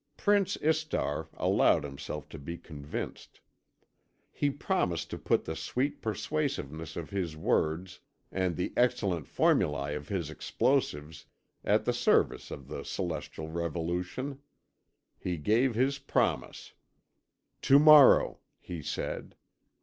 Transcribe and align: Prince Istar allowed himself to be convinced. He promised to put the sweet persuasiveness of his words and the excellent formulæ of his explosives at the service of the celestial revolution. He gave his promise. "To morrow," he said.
Prince 0.17 0.55
Istar 0.63 1.29
allowed 1.35 1.83
himself 1.83 2.27
to 2.29 2.39
be 2.39 2.57
convinced. 2.57 3.39
He 4.31 4.49
promised 4.49 5.11
to 5.11 5.19
put 5.19 5.45
the 5.45 5.55
sweet 5.55 6.01
persuasiveness 6.01 6.95
of 6.95 7.11
his 7.11 7.37
words 7.37 7.99
and 8.31 8.55
the 8.55 8.73
excellent 8.75 9.27
formulæ 9.27 9.95
of 9.95 10.07
his 10.07 10.31
explosives 10.31 11.27
at 11.63 11.85
the 11.85 11.93
service 11.93 12.49
of 12.49 12.67
the 12.67 12.83
celestial 12.83 13.49
revolution. 13.49 14.39
He 15.19 15.37
gave 15.37 15.75
his 15.75 15.99
promise. 15.99 16.73
"To 17.61 17.77
morrow," 17.77 18.39
he 18.57 18.81
said. 18.81 19.35